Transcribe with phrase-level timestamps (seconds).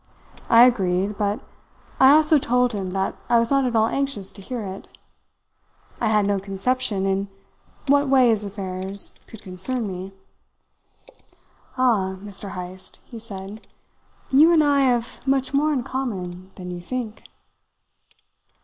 [0.49, 1.41] I agreed; but
[1.99, 4.87] I also told him that I was not at all anxious to hear it.
[5.99, 7.27] I had no conception in
[7.87, 10.11] what way his affairs could concern me.
[11.77, 12.53] "'Ah, Mr.
[12.53, 13.67] Heyst,' he said,
[14.31, 17.23] 'you and I have much more in common than you think.'"